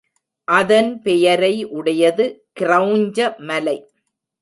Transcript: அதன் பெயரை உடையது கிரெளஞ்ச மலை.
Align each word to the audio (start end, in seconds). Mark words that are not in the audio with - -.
அதன் 0.47 0.89
பெயரை 1.01 1.63
உடையது 1.63 2.25
கிரெளஞ்ச 2.59 3.19
மலை. 3.37 3.77